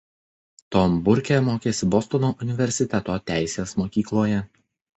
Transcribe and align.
Tom 0.75 0.95
Burke 1.09 1.37
mokėsi 1.49 1.91
Bostono 1.97 2.33
universiteto 2.47 3.21
teisės 3.31 3.77
mokykloje. 3.85 4.45